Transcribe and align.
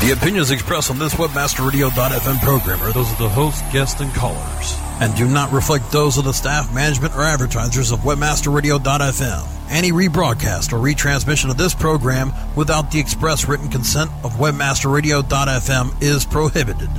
The 0.00 0.12
opinions 0.12 0.52
expressed 0.52 0.92
on 0.92 1.00
this 1.00 1.14
WebmasterRadio.fm 1.14 2.40
program 2.40 2.80
are 2.82 2.92
those 2.92 3.10
of 3.10 3.18
the 3.18 3.28
host, 3.28 3.64
guests, 3.72 4.00
and 4.00 4.14
callers, 4.14 4.78
and 5.00 5.12
do 5.16 5.26
not 5.26 5.50
reflect 5.50 5.90
those 5.90 6.16
of 6.16 6.24
the 6.24 6.32
staff, 6.32 6.72
management, 6.72 7.16
or 7.16 7.22
advertisers 7.22 7.90
of 7.90 7.98
WebmasterRadio.fm. 8.00 9.48
Any 9.68 9.90
rebroadcast 9.90 10.72
or 10.72 10.76
retransmission 10.78 11.50
of 11.50 11.58
this 11.58 11.74
program 11.74 12.32
without 12.54 12.92
the 12.92 13.00
express 13.00 13.48
written 13.48 13.68
consent 13.70 14.08
of 14.22 14.34
WebmasterRadio.fm 14.34 16.00
is 16.00 16.24
prohibited. 16.24 16.90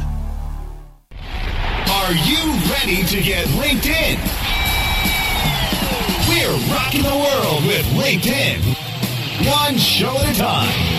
Are 1.90 2.14
you 2.14 2.52
ready 2.70 3.04
to 3.06 3.22
get 3.22 3.48
LinkedIn? 3.48 4.20
We're 6.28 6.76
rocking 6.76 7.04
the 7.04 7.16
world 7.16 7.66
with 7.66 7.86
LinkedIn. 7.96 8.76
One 9.50 9.78
show 9.78 10.18
at 10.18 10.36
a 10.36 10.38
time. 10.38 10.99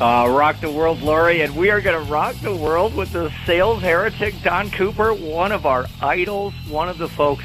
Uh, 0.00 0.28
rock 0.30 0.60
the 0.60 0.70
world, 0.70 1.02
Lori, 1.02 1.40
and 1.40 1.56
we 1.56 1.70
are 1.70 1.80
going 1.80 2.06
to 2.06 2.12
rock 2.12 2.36
the 2.36 2.54
world 2.54 2.94
with 2.94 3.12
the 3.12 3.32
sales 3.44 3.82
heretic, 3.82 4.32
Don 4.44 4.70
Cooper, 4.70 5.12
one 5.12 5.50
of 5.50 5.66
our 5.66 5.86
idols, 6.00 6.54
one 6.68 6.88
of 6.88 6.98
the 6.98 7.08
folks 7.08 7.42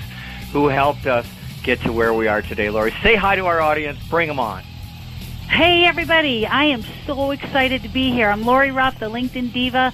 who 0.52 0.67
helped 0.67 1.08
us 1.08 1.25
get 1.63 1.81
to 1.81 1.91
where 1.91 2.13
we 2.13 2.28
are 2.28 2.44
today. 2.44 2.69
Lori, 2.69 2.91
say 3.02 3.16
hi 3.16 3.36
to 3.36 3.47
our 3.47 3.59
audience. 3.59 3.97
Bring 4.08 4.28
them 4.28 4.39
on. 4.39 4.61
Hey, 5.50 5.86
everybody. 5.86 6.45
I 6.45 6.66
am 6.66 6.83
so 7.08 7.31
excited 7.31 7.81
to 7.81 7.89
be 7.89 8.11
here. 8.11 8.30
I'm 8.30 8.44
Lori 8.44 8.69
Ruff, 8.69 9.00
the 9.00 9.09
LinkedIn 9.09 9.52
Diva, 9.52 9.91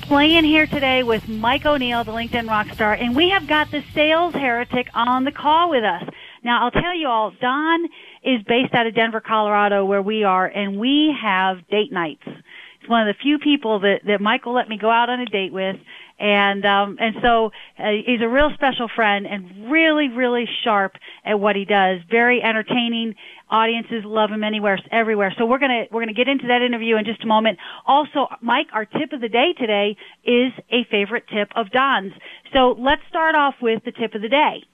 playing 0.00 0.44
here 0.44 0.66
today 0.66 1.02
with 1.02 1.28
Mike 1.28 1.66
O'Neill, 1.66 2.04
the 2.04 2.12
LinkedIn 2.12 2.48
Rockstar, 2.48 2.98
and 2.98 3.14
we 3.14 3.28
have 3.28 3.46
got 3.46 3.70
the 3.70 3.84
sales 3.92 4.32
heretic 4.32 4.88
on 4.94 5.24
the 5.24 5.32
call 5.32 5.68
with 5.68 5.84
us. 5.84 6.04
Now, 6.42 6.64
I'll 6.64 6.70
tell 6.70 6.94
you 6.94 7.08
all, 7.08 7.30
Don 7.42 7.88
is 8.22 8.42
based 8.46 8.74
out 8.74 8.86
of 8.86 8.94
Denver, 8.94 9.20
Colorado, 9.20 9.84
where 9.84 10.02
we 10.02 10.24
are, 10.24 10.46
and 10.46 10.78
we 10.78 11.14
have 11.20 11.66
date 11.68 11.92
nights. 11.92 12.22
It's 12.26 12.88
one 12.88 13.06
of 13.06 13.14
the 13.14 13.22
few 13.22 13.38
people 13.38 13.80
that, 13.80 14.00
that 14.06 14.20
Michael 14.20 14.54
let 14.54 14.68
me 14.68 14.78
go 14.78 14.90
out 14.90 15.10
on 15.10 15.20
a 15.20 15.26
date 15.26 15.52
with, 15.52 15.76
and 16.18 16.64
um, 16.66 16.96
and 17.00 17.16
so 17.22 17.50
uh, 17.78 17.90
he's 18.06 18.20
a 18.22 18.28
real 18.28 18.50
special 18.54 18.88
friend 18.94 19.26
and 19.26 19.70
really, 19.70 20.08
really 20.08 20.46
sharp 20.64 20.92
at 21.24 21.40
what 21.40 21.56
he 21.56 21.64
does. 21.64 22.00
Very 22.10 22.42
entertaining. 22.42 23.14
Audiences 23.50 24.04
love 24.04 24.30
him 24.30 24.44
anywhere, 24.44 24.78
everywhere. 24.92 25.34
So 25.38 25.46
we're 25.46 25.58
gonna 25.58 25.84
we're 25.90 26.02
gonna 26.02 26.12
get 26.12 26.28
into 26.28 26.46
that 26.48 26.62
interview 26.62 26.96
in 26.96 27.04
just 27.04 27.22
a 27.22 27.26
moment. 27.26 27.58
Also, 27.86 28.28
Mike, 28.42 28.68
our 28.72 28.84
tip 28.84 29.12
of 29.12 29.20
the 29.20 29.28
day 29.28 29.54
today 29.58 29.96
is 30.24 30.52
a 30.70 30.84
favorite 30.90 31.24
tip 31.28 31.48
of 31.56 31.70
Don's. 31.70 32.12
So 32.52 32.76
let's 32.78 33.02
start 33.08 33.34
off 33.34 33.54
with 33.60 33.82
the 33.84 33.92
tip 33.92 34.14
of 34.14 34.22
the 34.22 34.28
day. 34.28 34.64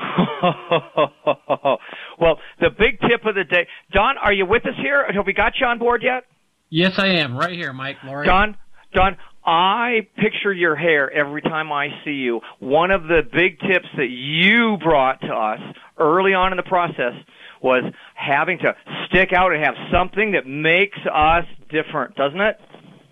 well, 2.20 2.38
the 2.60 2.70
big 2.70 3.00
tip 3.00 3.24
of 3.24 3.34
the 3.34 3.44
day. 3.44 3.66
Don, 3.92 4.16
are 4.18 4.32
you 4.32 4.46
with 4.46 4.64
us 4.66 4.74
here? 4.80 5.06
Have 5.12 5.26
we 5.26 5.32
got 5.32 5.54
you 5.60 5.66
on 5.66 5.78
board 5.78 6.02
yet? 6.02 6.24
Yes, 6.70 6.98
I 6.98 7.08
am. 7.08 7.36
Right 7.36 7.52
here, 7.52 7.72
Mike. 7.72 7.96
Lori. 8.04 8.26
Don, 8.26 8.56
Don, 8.94 9.16
I 9.44 10.06
picture 10.16 10.52
your 10.52 10.76
hair 10.76 11.10
every 11.10 11.42
time 11.42 11.72
I 11.72 11.88
see 12.04 12.12
you. 12.12 12.40
One 12.58 12.90
of 12.90 13.04
the 13.04 13.22
big 13.32 13.58
tips 13.60 13.88
that 13.96 14.10
you 14.10 14.76
brought 14.82 15.20
to 15.22 15.32
us 15.32 15.60
early 15.98 16.34
on 16.34 16.52
in 16.52 16.56
the 16.56 16.62
process 16.62 17.14
was 17.62 17.84
having 18.14 18.58
to 18.58 18.74
stick 19.06 19.32
out 19.32 19.52
and 19.52 19.62
have 19.64 19.74
something 19.92 20.32
that 20.32 20.46
makes 20.46 20.98
us 21.12 21.44
different, 21.68 22.14
doesn't 22.16 22.40
it? 22.40 22.56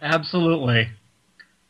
Absolutely. 0.01 0.89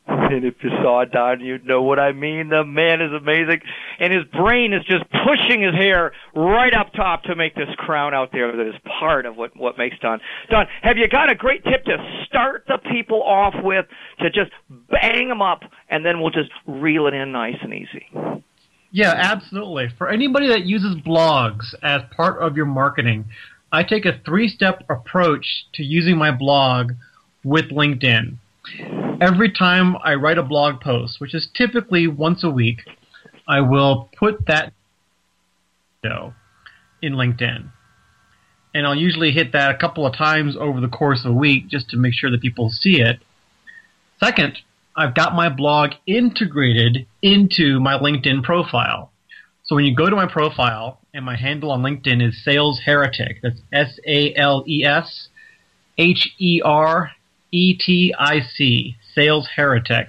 And 0.28 0.44
if 0.44 0.54
you 0.62 0.70
saw 0.82 1.04
Don, 1.04 1.40
you'd 1.40 1.66
know 1.66 1.82
what 1.82 1.98
I 1.98 2.12
mean. 2.12 2.48
The 2.48 2.64
man 2.64 3.00
is 3.00 3.12
amazing. 3.12 3.60
And 3.98 4.12
his 4.12 4.24
brain 4.24 4.72
is 4.72 4.84
just 4.84 5.04
pushing 5.10 5.62
his 5.62 5.74
hair 5.74 6.12
right 6.34 6.72
up 6.74 6.92
top 6.92 7.24
to 7.24 7.34
make 7.34 7.54
this 7.54 7.68
crown 7.76 8.14
out 8.14 8.30
there 8.32 8.54
that 8.54 8.66
is 8.68 8.74
part 8.98 9.26
of 9.26 9.36
what, 9.36 9.56
what 9.56 9.78
makes 9.78 9.98
Don. 10.00 10.20
Don, 10.50 10.66
have 10.82 10.98
you 10.98 11.08
got 11.08 11.30
a 11.30 11.34
great 11.34 11.64
tip 11.64 11.84
to 11.84 11.96
start 12.26 12.64
the 12.68 12.78
people 12.90 13.22
off 13.22 13.54
with 13.62 13.86
to 14.20 14.30
just 14.30 14.50
bang 14.90 15.28
them 15.28 15.40
up 15.40 15.62
and 15.88 16.04
then 16.04 16.20
we'll 16.20 16.30
just 16.30 16.50
reel 16.66 17.06
it 17.06 17.14
in 17.14 17.32
nice 17.32 17.56
and 17.62 17.72
easy? 17.72 18.06
Yeah, 18.90 19.14
absolutely. 19.14 19.88
For 19.96 20.08
anybody 20.08 20.48
that 20.48 20.64
uses 20.64 20.94
blogs 20.96 21.74
as 21.82 22.02
part 22.16 22.40
of 22.40 22.56
your 22.56 22.66
marketing, 22.66 23.26
I 23.72 23.82
take 23.82 24.06
a 24.06 24.20
three 24.24 24.48
step 24.48 24.84
approach 24.88 25.46
to 25.74 25.82
using 25.82 26.16
my 26.16 26.30
blog 26.30 26.92
with 27.44 27.66
LinkedIn 27.66 28.38
every 29.20 29.50
time 29.52 29.96
I 30.02 30.14
write 30.14 30.38
a 30.38 30.42
blog 30.42 30.80
post, 30.80 31.20
which 31.20 31.34
is 31.34 31.48
typically 31.54 32.06
once 32.06 32.44
a 32.44 32.50
week, 32.50 32.80
I 33.46 33.60
will 33.60 34.08
put 34.18 34.46
that 34.46 34.72
show 36.04 36.34
in 37.02 37.14
LinkedIn. 37.14 37.70
And 38.74 38.86
I'll 38.86 38.94
usually 38.94 39.32
hit 39.32 39.52
that 39.52 39.74
a 39.74 39.78
couple 39.78 40.06
of 40.06 40.14
times 40.14 40.56
over 40.58 40.80
the 40.80 40.88
course 40.88 41.24
of 41.24 41.32
a 41.32 41.34
week 41.34 41.68
just 41.68 41.88
to 41.90 41.96
make 41.96 42.14
sure 42.14 42.30
that 42.30 42.42
people 42.42 42.70
see 42.70 43.00
it. 43.00 43.18
Second, 44.22 44.58
I've 44.94 45.14
got 45.14 45.34
my 45.34 45.48
blog 45.48 45.92
integrated 46.06 47.06
into 47.22 47.80
my 47.80 47.98
LinkedIn 47.98 48.42
profile. 48.42 49.10
So 49.64 49.74
when 49.74 49.84
you 49.84 49.94
go 49.94 50.08
to 50.08 50.16
my 50.16 50.26
profile, 50.26 50.98
and 51.18 51.26
my 51.26 51.36
handle 51.36 51.72
on 51.72 51.82
LinkedIn 51.82 52.26
is 52.26 52.44
Sales 52.44 52.80
Heretic. 52.84 53.40
That's 53.42 53.60
S 53.72 53.98
A 54.06 54.32
L 54.36 54.64
E 54.68 54.84
S 54.84 55.28
H 55.98 56.32
E 56.38 56.62
R 56.64 57.10
E 57.50 57.74
T 57.74 58.14
I 58.18 58.40
C, 58.40 58.96
Sales 59.14 59.48
Heretic. 59.56 60.08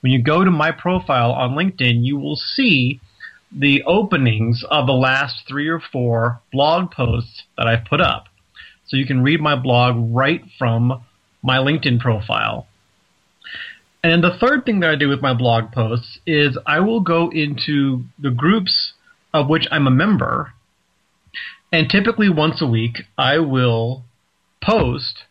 When 0.00 0.12
you 0.12 0.22
go 0.22 0.44
to 0.44 0.50
my 0.50 0.70
profile 0.70 1.32
on 1.32 1.50
LinkedIn, 1.50 2.04
you 2.04 2.18
will 2.18 2.36
see 2.36 3.00
the 3.52 3.82
openings 3.82 4.64
of 4.70 4.86
the 4.86 4.92
last 4.92 5.42
three 5.46 5.68
or 5.68 5.80
four 5.80 6.40
blog 6.52 6.90
posts 6.90 7.42
that 7.58 7.66
I've 7.66 7.84
put 7.84 8.00
up. 8.00 8.28
So 8.86 8.96
you 8.96 9.06
can 9.06 9.22
read 9.22 9.40
my 9.40 9.56
blog 9.56 9.96
right 10.14 10.42
from 10.58 11.04
my 11.42 11.58
LinkedIn 11.58 12.00
profile. 12.00 12.66
And 14.02 14.24
the 14.24 14.36
third 14.40 14.64
thing 14.64 14.80
that 14.80 14.90
I 14.90 14.96
do 14.96 15.08
with 15.08 15.20
my 15.20 15.34
blog 15.34 15.72
posts 15.72 16.18
is 16.26 16.56
I 16.66 16.80
will 16.80 17.00
go 17.00 17.30
into 17.30 18.04
the 18.18 18.30
groups 18.30 18.94
of 19.34 19.48
which 19.48 19.66
I'm 19.70 19.86
a 19.86 19.90
member, 19.90 20.54
and 21.72 21.88
typically 21.88 22.30
once 22.30 22.62
a 22.62 22.66
week 22.66 23.02
I 23.18 23.38
will 23.38 24.04
post 24.62 25.24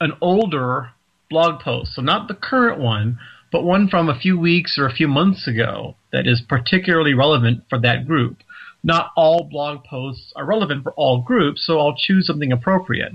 an 0.00 0.12
older 0.20 0.90
blog 1.30 1.60
post. 1.60 1.94
So 1.94 2.02
not 2.02 2.28
the 2.28 2.34
current 2.34 2.80
one, 2.80 3.18
but 3.52 3.64
one 3.64 3.88
from 3.88 4.08
a 4.08 4.18
few 4.18 4.38
weeks 4.38 4.76
or 4.78 4.86
a 4.86 4.92
few 4.92 5.08
months 5.08 5.46
ago 5.46 5.96
that 6.12 6.26
is 6.26 6.42
particularly 6.48 7.14
relevant 7.14 7.64
for 7.68 7.78
that 7.80 8.06
group. 8.06 8.38
Not 8.82 9.10
all 9.16 9.44
blog 9.44 9.84
posts 9.84 10.32
are 10.36 10.44
relevant 10.44 10.82
for 10.82 10.92
all 10.92 11.22
groups, 11.22 11.66
so 11.66 11.80
I'll 11.80 11.96
choose 11.96 12.26
something 12.26 12.52
appropriate. 12.52 13.12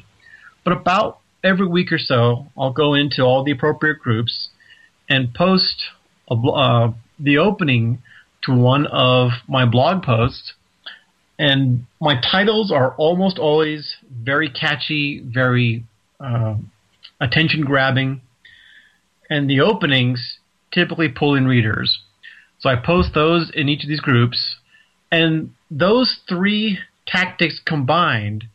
But 0.63 0.73
about 0.73 1.19
every 1.43 1.67
week 1.67 1.91
or 1.91 1.97
so, 1.97 2.47
I'll 2.57 2.73
go 2.73 2.93
into 2.93 3.23
all 3.23 3.43
the 3.43 3.51
appropriate 3.51 3.99
groups 3.99 4.49
and 5.09 5.33
post 5.33 5.83
a, 6.29 6.35
uh, 6.35 6.93
the 7.19 7.37
opening 7.37 8.01
to 8.43 8.53
one 8.53 8.87
of 8.87 9.31
my 9.47 9.65
blog 9.65 10.03
posts. 10.03 10.53
And 11.37 11.85
my 11.99 12.19
titles 12.19 12.71
are 12.71 12.93
almost 12.95 13.39
always 13.39 13.95
very 14.11 14.49
catchy, 14.49 15.23
very 15.25 15.85
uh, 16.19 16.55
attention 17.22 17.62
grabbing, 17.62 18.22
and 19.29 19.50
the 19.50 19.62
openings 19.62 20.40
typically 20.73 21.08
pull 21.08 21.35
in 21.35 21.47
readers. 21.47 22.00
So 22.59 22.70
I 22.70 22.76
post 22.76 23.14
those 23.14 23.50
in 23.53 23.70
each 23.70 23.84
of 23.84 23.90
these 23.90 24.02
groups, 24.02 24.58
and 25.12 25.53
those 25.70 26.20
three 26.28 26.79
tactics 27.08 27.59
combined 27.66 28.46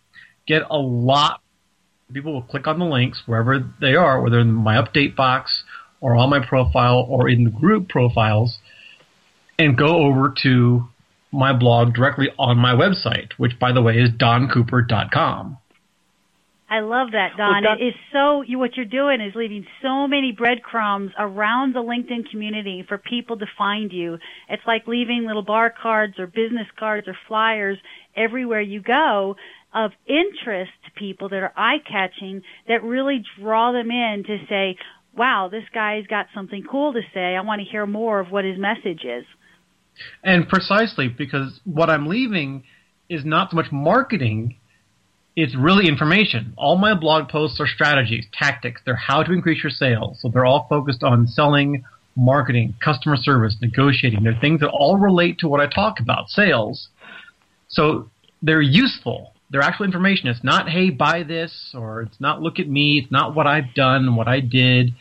get 0.46 0.62
a 0.68 0.76
lot. 0.76 1.40
People 2.12 2.34
will 2.34 2.42
click 2.42 2.66
on 2.66 2.78
the 2.78 2.84
links 2.84 3.22
wherever 3.26 3.64
they 3.80 3.94
are, 3.94 4.20
whether 4.20 4.38
in 4.38 4.52
my 4.52 4.76
update 4.76 5.16
box 5.16 5.64
or 6.00 6.14
on 6.16 6.30
my 6.30 6.44
profile 6.44 7.04
or 7.08 7.28
in 7.28 7.44
the 7.44 7.50
group 7.50 7.88
profiles, 7.88 8.58
and 9.58 9.76
go 9.76 9.86
over 9.86 10.32
to 10.42 10.88
my 11.32 11.52
blog 11.52 11.94
directly 11.94 12.28
on 12.38 12.58
my 12.58 12.72
website, 12.74 13.32
which 13.36 13.58
by 13.58 13.72
the 13.72 13.82
way 13.82 13.98
is 13.98 14.10
doncooper.com. 14.10 15.58
I 16.68 16.80
love 16.80 17.12
that, 17.12 17.36
Don. 17.36 17.62
Well, 17.62 17.74
Don- 17.74 17.80
it 17.80 17.84
is 17.88 17.94
so 18.12 18.42
you, 18.42 18.58
what 18.58 18.76
you're 18.76 18.86
doing 18.86 19.20
is 19.20 19.34
leaving 19.34 19.66
so 19.82 20.08
many 20.08 20.32
breadcrumbs 20.32 21.12
around 21.18 21.74
the 21.74 21.80
LinkedIn 21.80 22.30
community 22.30 22.84
for 22.88 22.98
people 22.98 23.38
to 23.38 23.46
find 23.56 23.92
you. 23.92 24.18
It's 24.48 24.62
like 24.66 24.86
leaving 24.88 25.26
little 25.26 25.44
bar 25.44 25.72
cards 25.80 26.18
or 26.18 26.26
business 26.26 26.66
cards 26.78 27.06
or 27.06 27.16
flyers 27.28 27.78
everywhere 28.16 28.60
you 28.60 28.80
go. 28.80 29.36
of 29.76 29.92
interest 30.06 30.72
to 30.86 30.90
people 30.98 31.28
that 31.28 31.42
are 31.42 31.52
eye 31.54 31.78
catching 31.86 32.42
that 32.66 32.82
really 32.82 33.22
draw 33.38 33.72
them 33.72 33.90
in 33.90 34.24
to 34.26 34.38
say, 34.48 34.76
wow, 35.14 35.48
this 35.50 35.64
guy's 35.74 36.06
got 36.06 36.26
something 36.34 36.64
cool 36.70 36.94
to 36.94 37.02
say. 37.12 37.36
I 37.36 37.40
want 37.42 37.60
to 37.60 37.68
hear 37.70 37.86
more 37.86 38.18
of 38.20 38.30
what 38.30 38.44
his 38.44 38.58
message 38.58 39.04
is. 39.04 39.24
And 40.22 40.48
precisely 40.48 41.08
because 41.08 41.60
what 41.64 41.90
I'm 41.90 42.06
leaving 42.06 42.64
is 43.08 43.24
not 43.24 43.50
so 43.50 43.56
much 43.56 43.70
marketing, 43.70 44.56
it's 45.36 45.54
really 45.54 45.86
information. 45.86 46.54
All 46.56 46.76
my 46.76 46.94
blog 46.94 47.28
posts 47.28 47.60
are 47.60 47.66
strategies, 47.66 48.26
tactics. 48.32 48.80
They're 48.84 48.96
how 48.96 49.22
to 49.22 49.32
increase 49.32 49.62
your 49.62 49.70
sales. 49.70 50.18
So 50.20 50.30
they're 50.30 50.46
all 50.46 50.66
focused 50.68 51.02
on 51.02 51.26
selling, 51.26 51.84
marketing, 52.16 52.74
customer 52.82 53.16
service, 53.16 53.54
negotiating. 53.60 54.24
They're 54.24 54.38
things 54.40 54.60
that 54.60 54.70
all 54.70 54.96
relate 54.96 55.38
to 55.40 55.48
what 55.48 55.60
I 55.60 55.66
talk 55.66 56.00
about, 56.00 56.30
sales. 56.30 56.88
So 57.68 58.08
they're 58.42 58.62
useful. 58.62 59.34
They're 59.50 59.60
actual 59.60 59.84
information. 59.84 60.28
It's 60.28 60.42
not, 60.42 60.70
hey, 60.70 60.88
buy 60.88 61.22
this, 61.22 61.72
or 61.74 62.02
it's 62.02 62.18
not, 62.18 62.40
look 62.40 62.58
at 62.58 62.68
me. 62.68 63.02
It's 63.02 63.12
not 63.12 63.34
what 63.34 63.46
I've 63.46 63.74
done, 63.74 64.16
what 64.16 64.28
I 64.28 64.40
did. 64.40 64.94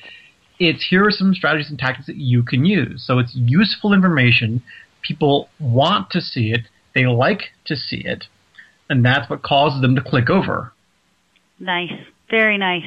It's 0.59 0.85
here 0.89 1.05
are 1.05 1.11
some 1.11 1.33
strategies 1.33 1.69
and 1.69 1.79
tactics 1.79 2.07
that 2.07 2.17
you 2.17 2.43
can 2.43 2.65
use. 2.65 3.03
So 3.07 3.19
it's 3.19 3.33
useful 3.33 3.93
information. 3.93 4.61
People 5.01 5.49
want 5.59 6.09
to 6.11 6.19
see 6.19 6.51
it. 6.51 6.61
They 6.93 7.05
like 7.05 7.51
to 7.65 7.75
see 7.77 8.01
it. 8.05 8.25
And 8.89 9.03
that's 9.03 9.29
what 9.29 9.41
causes 9.41 9.81
them 9.81 9.95
to 9.95 10.01
click 10.01 10.29
over. 10.29 10.73
Nice. 11.59 11.93
Very 12.29 12.57
nice. 12.57 12.83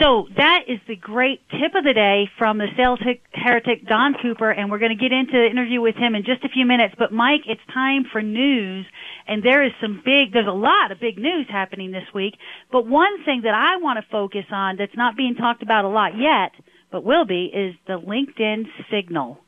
So 0.00 0.28
that 0.36 0.64
is 0.66 0.78
the 0.88 0.96
great 0.96 1.42
tip 1.50 1.74
of 1.74 1.84
the 1.84 1.92
day 1.92 2.30
from 2.38 2.58
the 2.58 2.68
sales 2.76 3.00
heretic 3.32 3.86
Don 3.86 4.14
Cooper, 4.22 4.50
and 4.50 4.70
we're 4.70 4.78
going 4.78 4.96
to 4.96 5.02
get 5.02 5.12
into 5.12 5.32
the 5.32 5.46
interview 5.46 5.80
with 5.80 5.94
him 5.96 6.14
in 6.14 6.24
just 6.24 6.42
a 6.44 6.48
few 6.48 6.64
minutes. 6.64 6.94
But 6.98 7.12
Mike, 7.12 7.42
it's 7.46 7.60
time 7.72 8.04
for 8.10 8.22
news, 8.22 8.86
and 9.26 9.42
there 9.42 9.62
is 9.62 9.72
some 9.80 10.00
big, 10.04 10.32
there's 10.32 10.46
a 10.46 10.52
lot 10.52 10.90
of 10.90 11.00
big 11.00 11.18
news 11.18 11.46
happening 11.50 11.90
this 11.90 12.08
week. 12.14 12.34
But 12.72 12.86
one 12.86 13.24
thing 13.24 13.42
that 13.42 13.54
I 13.54 13.76
want 13.76 13.98
to 13.98 14.10
focus 14.10 14.46
on 14.50 14.76
that's 14.76 14.96
not 14.96 15.16
being 15.16 15.34
talked 15.34 15.62
about 15.62 15.84
a 15.84 15.88
lot 15.88 16.12
yet, 16.16 16.52
but 16.90 17.04
will 17.04 17.26
be, 17.26 17.44
is 17.44 17.74
the 17.86 18.00
LinkedIn 18.00 18.64
signal. 18.90 19.38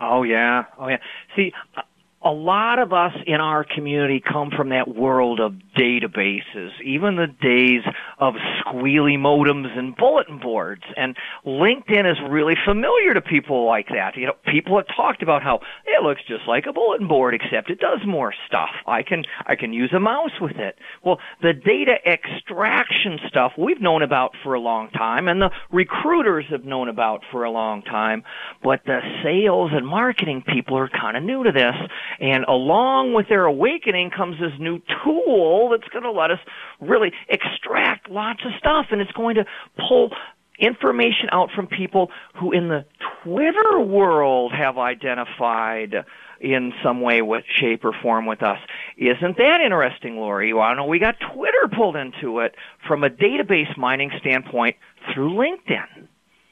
Oh 0.00 0.22
yeah, 0.22 0.64
oh 0.78 0.88
yeah. 0.88 0.98
See, 1.36 1.52
a 2.28 2.30
lot 2.30 2.78
of 2.78 2.92
us 2.92 3.14
in 3.26 3.40
our 3.40 3.64
community 3.64 4.20
come 4.20 4.50
from 4.54 4.68
that 4.68 4.86
world 4.86 5.40
of 5.40 5.54
databases, 5.78 6.70
even 6.84 7.16
the 7.16 7.26
days 7.26 7.82
of 8.18 8.34
squealy 8.60 9.16
modems 9.16 9.76
and 9.78 9.96
bulletin 9.96 10.38
boards. 10.38 10.82
And 10.96 11.16
LinkedIn 11.46 12.10
is 12.10 12.18
really 12.28 12.54
familiar 12.66 13.14
to 13.14 13.20
people 13.20 13.64
like 13.66 13.88
that. 13.88 14.16
You 14.16 14.26
know, 14.26 14.32
people 14.46 14.76
have 14.76 14.86
talked 14.96 15.22
about 15.22 15.42
how 15.42 15.60
it 15.86 16.02
looks 16.02 16.20
just 16.26 16.42
like 16.48 16.64
a 16.68 16.72
bulletin 16.72 17.06
board, 17.06 17.34
except 17.34 17.70
it 17.70 17.78
does 17.78 18.00
more 18.06 18.34
stuff. 18.46 18.70
I 18.86 19.02
can, 19.02 19.24
I 19.46 19.54
can 19.54 19.72
use 19.72 19.92
a 19.94 20.00
mouse 20.00 20.40
with 20.40 20.56
it. 20.56 20.76
Well, 21.04 21.18
the 21.42 21.52
data 21.52 21.94
extraction 22.06 23.18
stuff 23.28 23.52
we've 23.56 23.80
known 23.80 24.02
about 24.02 24.32
for 24.42 24.54
a 24.54 24.60
long 24.60 24.90
time 24.90 25.28
and 25.28 25.40
the 25.40 25.50
recruiters 25.70 26.46
have 26.50 26.64
known 26.64 26.88
about 26.88 27.22
for 27.30 27.44
a 27.44 27.50
long 27.50 27.82
time, 27.82 28.24
but 28.62 28.80
the 28.84 29.00
sales 29.22 29.70
and 29.72 29.86
marketing 29.86 30.42
people 30.46 30.76
are 30.76 30.88
kind 30.88 31.16
of 31.16 31.22
new 31.22 31.44
to 31.44 31.52
this 31.52 31.74
and 32.20 32.44
along 32.44 33.14
with 33.14 33.28
their 33.28 33.44
awakening 33.44 34.10
comes 34.10 34.38
this 34.40 34.52
new 34.58 34.80
tool 35.04 35.67
that's 35.70 35.88
going 35.88 36.04
to 36.04 36.12
let 36.12 36.30
us 36.30 36.40
really 36.80 37.12
extract 37.28 38.10
lots 38.10 38.44
of 38.44 38.52
stuff 38.58 38.86
and 38.90 39.00
it's 39.00 39.12
going 39.12 39.36
to 39.36 39.44
pull 39.88 40.10
information 40.58 41.28
out 41.30 41.50
from 41.54 41.66
people 41.66 42.10
who 42.34 42.52
in 42.52 42.68
the 42.68 42.84
Twitter 43.22 43.80
world 43.80 44.52
have 44.52 44.76
identified 44.76 46.04
in 46.40 46.72
some 46.82 47.00
way, 47.00 47.20
what 47.20 47.42
shape 47.48 47.84
or 47.84 47.92
form 47.92 48.26
with 48.26 48.42
us. 48.42 48.58
Isn't 48.96 49.36
that 49.38 49.60
interesting, 49.60 50.16
Lori? 50.16 50.52
Well, 50.52 50.62
I 50.62 50.74
know 50.74 50.86
we 50.86 50.98
got 50.98 51.16
Twitter 51.34 51.68
pulled 51.74 51.96
into 51.96 52.40
it 52.40 52.54
from 52.86 53.02
a 53.02 53.10
database 53.10 53.76
mining 53.76 54.12
standpoint 54.20 54.76
through 55.12 55.32
LinkedIn. 55.32 56.06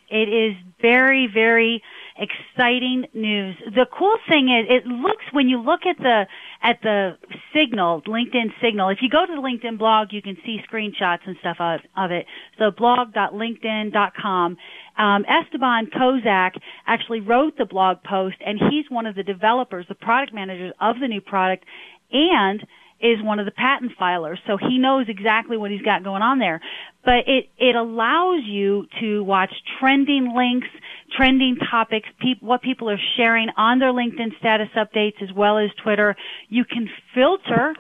It 0.09 0.29
is 0.29 0.57
very, 0.81 1.29
very 1.33 1.83
exciting 2.19 3.07
news. 3.15 3.57
The 3.75 3.87
cool 3.97 4.17
thing 4.29 4.49
is 4.49 4.67
it 4.69 4.87
looks 4.87 5.25
when 5.33 5.49
you 5.49 5.61
look 5.61 5.81
at 5.87 5.99
the 5.99 6.27
at 6.63 6.81
the 6.83 7.17
signal, 7.55 8.03
LinkedIn 8.03 8.53
signal, 8.61 8.89
if 8.89 8.99
you 9.01 9.11
go 9.11 9.27
to 9.27 9.33
the 9.33 9.41
LinkedIn 9.41 9.79
blog, 9.79 10.09
you 10.13 10.23
can 10.23 10.37
see 10.45 10.61
screenshots 10.71 11.21
and 11.27 11.37
stuff 11.41 11.57
of, 11.61 11.81
of 11.97 12.11
it. 12.11 12.27
So 12.59 12.71
blog.linkedin.com. 12.71 14.57
Um, 14.99 15.25
Esteban 15.29 15.87
Kozak 15.87 16.53
actually 16.87 17.21
wrote 17.21 17.59
the 17.59 17.67
blog 17.67 17.99
post 18.03 18.37
and 18.45 18.59
he's 18.71 18.87
one 18.91 19.07
of 19.07 19.15
the 19.15 19.23
developers, 19.23 19.87
the 19.89 19.95
product 19.95 20.33
managers 20.35 20.73
of 20.81 20.97
the 21.01 21.09
new 21.09 21.21
product 21.21 21.65
and 22.11 22.67
is 23.01 23.23
one 23.23 23.39
of 23.39 23.45
the 23.45 23.53
patent 23.53 23.93
filers, 24.01 24.39
so 24.47 24.57
he 24.57 24.79
knows 24.79 25.07
exactly 25.09 25.57
what 25.57 25.71
he's 25.71 25.83
got 25.83 26.03
going 26.03 26.23
on 26.23 26.39
there. 26.39 26.61
But 27.05 27.29
it 27.29 27.51
it 27.59 27.77
allows 27.77 28.43
you 28.45 28.87
to 29.01 29.23
watch 29.23 29.53
trending 29.79 30.35
links, 30.35 30.69
trending 31.17 31.57
topics, 31.71 32.09
pe- 32.21 32.41
what 32.41 32.63
people 32.63 32.91
are 32.91 33.01
sharing 33.17 33.49
on 33.57 33.79
their 33.79 33.93
LinkedIn 33.93 34.39
status 34.39 34.69
updates 34.77 35.23
as 35.23 35.33
well 35.35 35.59
as 35.59 35.71
Twitter. 35.83 36.17
You 36.49 36.65
can 36.65 36.89
filter 37.15 37.75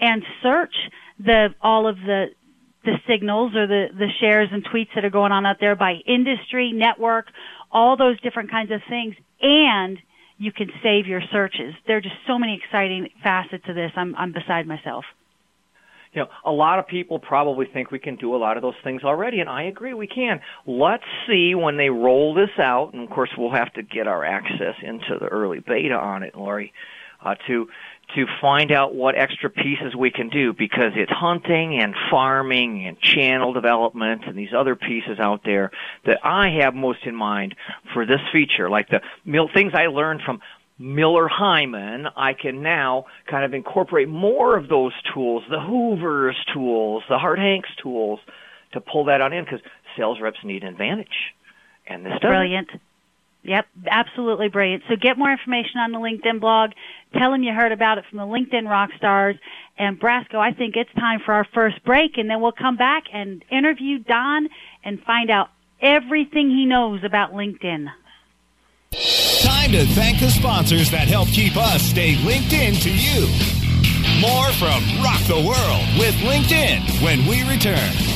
and 0.00 0.22
search 0.42 0.74
the 1.18 1.54
all 1.62 1.86
of 1.88 1.96
the 1.96 2.26
the 2.84 2.96
signals 3.08 3.54
or 3.54 3.66
the 3.66 3.86
the 3.96 4.08
shares 4.20 4.48
and 4.52 4.64
tweets 4.64 4.88
that 4.94 5.04
are 5.04 5.10
going 5.10 5.32
on 5.32 5.46
out 5.46 5.56
there 5.60 5.76
by 5.76 5.94
industry, 6.06 6.72
network, 6.72 7.26
all 7.70 7.96
those 7.96 8.20
different 8.20 8.50
kinds 8.50 8.70
of 8.70 8.80
things, 8.88 9.14
and 9.40 9.98
you 10.38 10.52
can 10.52 10.70
save 10.82 11.06
your 11.06 11.22
searches. 11.32 11.74
There 11.86 11.96
are 11.96 12.00
just 12.00 12.16
so 12.26 12.38
many 12.38 12.60
exciting 12.62 13.08
facets 13.22 13.64
of 13.68 13.74
this. 13.74 13.92
I'm 13.96 14.14
I'm 14.16 14.32
beside 14.32 14.66
myself. 14.66 15.04
You 16.12 16.22
know, 16.22 16.28
a 16.46 16.50
lot 16.50 16.78
of 16.78 16.86
people 16.86 17.18
probably 17.18 17.66
think 17.66 17.90
we 17.90 17.98
can 17.98 18.16
do 18.16 18.34
a 18.34 18.38
lot 18.38 18.56
of 18.56 18.62
those 18.62 18.74
things 18.82 19.02
already, 19.04 19.40
and 19.40 19.50
I 19.50 19.64
agree 19.64 19.92
we 19.92 20.06
can. 20.06 20.40
Let's 20.66 21.04
see 21.28 21.54
when 21.54 21.76
they 21.76 21.90
roll 21.90 22.32
this 22.32 22.58
out, 22.58 22.94
and 22.94 23.02
of 23.02 23.10
course 23.10 23.30
we'll 23.36 23.52
have 23.52 23.72
to 23.74 23.82
get 23.82 24.06
our 24.06 24.24
access 24.24 24.74
into 24.82 25.18
the 25.20 25.26
early 25.26 25.58
beta 25.60 25.94
on 25.94 26.22
it, 26.22 26.34
Lori, 26.34 26.72
uh, 27.22 27.34
to 27.48 27.68
to 28.14 28.26
find 28.40 28.70
out 28.70 28.94
what 28.94 29.16
extra 29.16 29.50
pieces 29.50 29.94
we 29.96 30.10
can 30.10 30.28
do 30.28 30.52
because 30.52 30.92
it's 30.94 31.10
hunting 31.10 31.80
and 31.80 31.94
farming 32.10 32.86
and 32.86 33.00
channel 33.00 33.52
development 33.52 34.22
and 34.26 34.38
these 34.38 34.54
other 34.56 34.76
pieces 34.76 35.18
out 35.18 35.42
there 35.44 35.70
that 36.04 36.18
I 36.24 36.50
have 36.60 36.74
most 36.74 37.00
in 37.04 37.14
mind 37.14 37.56
for 37.92 38.06
this 38.06 38.20
feature, 38.32 38.70
like 38.70 38.88
the 38.88 39.00
things 39.54 39.72
I 39.74 39.86
learned 39.86 40.22
from 40.24 40.40
Miller 40.78 41.28
Heiman, 41.28 42.10
I 42.16 42.34
can 42.34 42.62
now 42.62 43.06
kind 43.26 43.44
of 43.44 43.54
incorporate 43.54 44.08
more 44.08 44.56
of 44.56 44.68
those 44.68 44.92
tools, 45.12 45.42
the 45.50 45.60
Hoover's 45.60 46.36
tools, 46.52 47.02
the 47.08 47.18
Harte 47.18 47.38
Hanks 47.38 47.70
tools, 47.82 48.20
to 48.72 48.80
pull 48.80 49.06
that 49.06 49.20
on 49.20 49.32
in 49.32 49.44
because 49.44 49.60
sales 49.96 50.20
reps 50.20 50.38
need 50.44 50.62
an 50.62 50.68
advantage. 50.68 51.34
And 51.86 52.04
this 52.04 52.12
Brilliant. 52.20 52.68
Yep, 53.46 53.66
absolutely 53.86 54.48
brilliant. 54.48 54.82
So 54.88 54.96
get 54.96 55.16
more 55.16 55.30
information 55.30 55.78
on 55.78 55.92
the 55.92 55.98
LinkedIn 55.98 56.40
blog. 56.40 56.72
Tell 57.16 57.30
them 57.30 57.44
you 57.44 57.52
heard 57.52 57.70
about 57.70 57.98
it 57.98 58.04
from 58.10 58.18
the 58.18 58.24
LinkedIn 58.24 58.68
rock 58.68 58.90
stars. 58.96 59.36
And 59.78 60.00
Brasco, 60.00 60.36
I 60.36 60.52
think 60.52 60.74
it's 60.76 60.92
time 60.94 61.20
for 61.24 61.32
our 61.32 61.46
first 61.54 61.84
break, 61.84 62.18
and 62.18 62.28
then 62.28 62.40
we'll 62.40 62.52
come 62.52 62.76
back 62.76 63.04
and 63.12 63.44
interview 63.50 63.98
Don 63.98 64.48
and 64.82 65.00
find 65.02 65.30
out 65.30 65.50
everything 65.80 66.50
he 66.50 66.64
knows 66.64 67.04
about 67.04 67.32
LinkedIn. 67.32 67.86
Time 69.42 69.72
to 69.72 69.84
thank 69.94 70.18
the 70.18 70.30
sponsors 70.30 70.90
that 70.90 71.06
help 71.06 71.28
keep 71.28 71.56
us 71.56 71.82
stay 71.82 72.16
linked 72.24 72.52
in 72.52 72.74
to 72.74 72.90
you. 72.90 73.28
More 74.20 74.50
from 74.52 74.82
Rock 75.04 75.20
the 75.28 75.36
World 75.46 75.86
with 75.98 76.14
LinkedIn 76.24 77.02
when 77.02 77.26
we 77.26 77.42
return. 77.48 78.15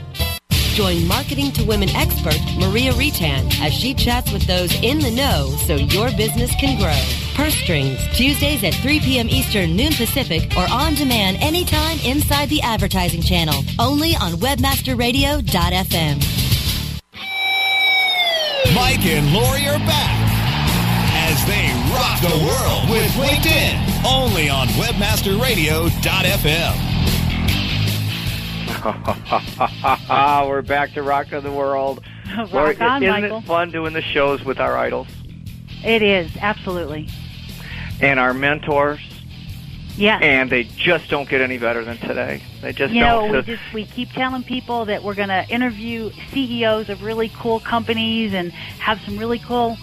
Join 0.73 1.05
Marketing 1.05 1.51
to 1.53 1.63
Women 1.65 1.89
expert 1.89 2.39
Maria 2.57 2.93
Retan 2.93 3.53
as 3.59 3.73
she 3.73 3.93
chats 3.93 4.31
with 4.31 4.47
those 4.47 4.73
in 4.81 4.99
the 4.99 5.11
know 5.11 5.53
so 5.67 5.75
your 5.75 6.09
business 6.15 6.55
can 6.55 6.79
grow. 6.79 6.95
Purse 7.35 7.55
Strings, 7.55 7.99
Tuesdays 8.15 8.63
at 8.63 8.73
3 8.75 9.01
p.m. 9.01 9.27
Eastern, 9.29 9.75
noon 9.75 9.91
Pacific, 9.91 10.49
or 10.55 10.65
on 10.71 10.93
demand 10.93 11.35
anytime 11.41 11.99
inside 12.05 12.47
the 12.47 12.61
advertising 12.61 13.21
channel. 13.21 13.65
Only 13.79 14.15
on 14.15 14.31
WebmasterRadio.fm. 14.33 16.23
Mike 18.73 19.05
and 19.05 19.33
Lori 19.33 19.67
are 19.67 19.79
back 19.79 20.21
as 21.13 21.45
they 21.45 21.67
rock 21.93 22.21
the 22.21 22.37
world 22.45 22.89
with 22.89 23.11
LinkedIn. 23.13 24.05
Only 24.05 24.49
on 24.49 24.67
WebmasterRadio.fm. 24.69 26.90
We're 30.47 30.63
back 30.63 30.93
to 30.93 31.03
Rock 31.03 31.31
of 31.33 31.43
the 31.43 31.51
World. 31.51 32.03
Rock 32.51 32.81
on, 32.81 33.03
isn't 33.03 33.21
Michael. 33.21 33.37
it 33.37 33.43
fun 33.43 33.69
doing 33.69 33.93
the 33.93 34.01
shows 34.01 34.43
with 34.43 34.59
our 34.59 34.75
idols 34.75 35.07
It 35.83 36.01
is, 36.01 36.35
absolutely. 36.37 37.07
and 37.99 38.19
our 38.19 38.33
mentors? 38.33 38.99
Yes. 39.97 40.23
And 40.23 40.49
they 40.49 40.63
just 40.63 41.11
don't 41.11 41.29
get 41.29 41.41
any 41.41 41.59
better 41.59 41.83
than 41.85 41.97
today. 41.97 42.41
They 42.61 42.73
just 42.73 42.91
you 42.91 43.01
know, 43.01 43.27
don't. 43.27 43.31
we 43.33 43.41
just 43.55 43.73
we 43.73 43.85
keep 43.85 44.09
telling 44.13 44.41
people 44.41 44.85
that 44.85 45.03
we're 45.03 45.13
going 45.15 45.29
to 45.29 45.45
interview 45.49 46.09
CEOs 46.31 46.89
of 46.89 47.03
really 47.03 47.29
cool 47.35 47.59
companies 47.59 48.33
and 48.33 48.51
have 48.51 48.99
some 49.01 49.17
really 49.17 49.37
cool 49.39 49.77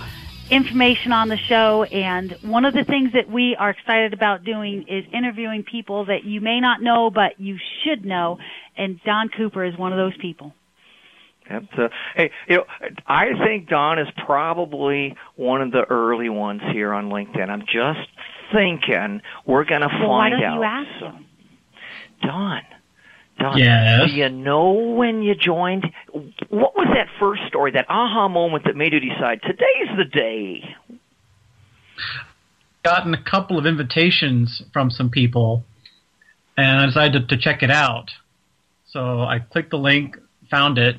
information 0.50 1.12
on 1.12 1.28
the 1.28 1.36
show. 1.36 1.84
And 1.84 2.32
one 2.42 2.64
of 2.64 2.74
the 2.74 2.84
things 2.84 3.12
that 3.12 3.30
we 3.30 3.54
are 3.56 3.70
excited 3.70 4.12
about 4.14 4.44
doing 4.44 4.86
is 4.88 5.04
interviewing 5.12 5.62
people 5.62 6.06
that 6.06 6.24
you 6.24 6.40
may 6.40 6.58
not 6.58 6.82
know, 6.82 7.10
but 7.10 7.38
you 7.38 7.58
should 7.84 8.04
know. 8.04 8.38
And 8.78 9.00
Don 9.04 9.28
Cooper 9.28 9.64
is 9.64 9.76
one 9.76 9.92
of 9.92 9.98
those 9.98 10.16
people. 10.20 10.54
Yep, 11.50 11.62
so, 11.76 11.82
uh, 11.84 11.88
hey, 12.14 12.30
you 12.48 12.56
know, 12.58 12.64
I 13.06 13.26
think 13.44 13.68
Don 13.68 13.98
is 13.98 14.08
probably 14.24 15.16
one 15.36 15.62
of 15.62 15.72
the 15.72 15.84
early 15.90 16.28
ones 16.28 16.60
here 16.72 16.92
on 16.92 17.08
LinkedIn. 17.08 17.48
I'm 17.48 17.62
just 17.62 18.08
thinking 18.52 19.20
we're 19.46 19.64
going 19.64 19.80
to 19.80 19.88
Well, 19.88 20.10
why 20.10 20.30
find 20.30 20.40
don't 20.40 20.44
out. 20.44 20.54
you 20.56 20.62
ask 20.62 21.02
him? 21.02 21.26
Don, 22.22 22.60
Don, 23.38 23.58
Yes? 23.58 24.10
do 24.10 24.16
you 24.16 24.28
know 24.28 24.72
when 24.72 25.22
you 25.22 25.34
joined? 25.34 25.86
What 26.12 26.76
was 26.76 26.88
that 26.94 27.06
first 27.18 27.42
story, 27.48 27.72
that 27.72 27.86
aha 27.88 28.28
moment 28.28 28.64
that 28.64 28.76
made 28.76 28.92
you 28.92 29.00
decide 29.00 29.40
today's 29.42 29.96
the 29.96 30.04
day? 30.04 30.62
gotten 32.84 33.12
a 33.12 33.22
couple 33.22 33.58
of 33.58 33.66
invitations 33.66 34.62
from 34.72 34.90
some 34.90 35.10
people, 35.10 35.64
and 36.56 36.80
I 36.80 36.86
decided 36.86 37.28
to, 37.28 37.36
to 37.36 37.42
check 37.42 37.62
it 37.62 37.70
out. 37.70 38.10
So 38.90 39.20
I 39.20 39.38
clicked 39.38 39.70
the 39.70 39.78
link, 39.78 40.16
found 40.50 40.78
it, 40.78 40.96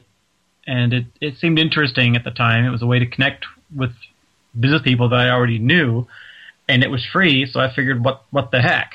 and 0.67 0.93
it, 0.93 1.05
it 1.19 1.37
seemed 1.37 1.57
interesting 1.57 2.15
at 2.15 2.23
the 2.23 2.31
time. 2.31 2.65
It 2.65 2.69
was 2.69 2.81
a 2.81 2.85
way 2.85 2.99
to 2.99 3.07
connect 3.07 3.45
with 3.75 3.91
business 4.57 4.81
people 4.83 5.09
that 5.09 5.19
I 5.19 5.29
already 5.29 5.59
knew, 5.59 6.07
and 6.67 6.83
it 6.83 6.91
was 6.91 7.05
free, 7.05 7.47
so 7.47 7.59
I 7.59 7.73
figured, 7.73 8.03
what 8.03 8.23
what 8.29 8.51
the 8.51 8.61
heck? 8.61 8.93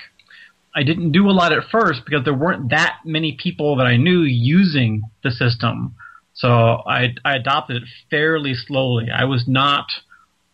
I 0.76 0.82
didn't 0.82 1.12
do 1.12 1.28
a 1.28 1.32
lot 1.32 1.52
at 1.52 1.70
first 1.70 2.04
because 2.04 2.24
there 2.24 2.34
weren't 2.34 2.70
that 2.70 2.98
many 3.04 3.32
people 3.32 3.76
that 3.76 3.86
I 3.86 3.96
knew 3.96 4.22
using 4.22 5.02
the 5.22 5.30
system. 5.30 5.94
So 6.34 6.48
I, 6.48 7.14
I 7.24 7.36
adopted 7.36 7.82
it 7.82 7.88
fairly 8.10 8.54
slowly. 8.54 9.08
I 9.08 9.24
was 9.24 9.46
not 9.46 9.86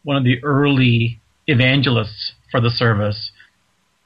one 0.02 0.16
of 0.16 0.24
the 0.24 0.42
early 0.44 1.20
evangelists 1.46 2.32
for 2.50 2.60
the 2.60 2.68
service. 2.68 3.32